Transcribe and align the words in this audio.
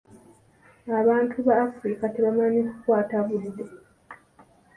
Abantu 1.01 1.35
ba 1.47 1.55
Afirika 1.67 2.05
tebamanyi 2.13 2.59
kukwata 2.69 3.15
budde. 3.27 3.65